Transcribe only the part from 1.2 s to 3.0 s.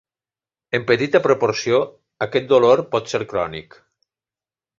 proporció aquest dolor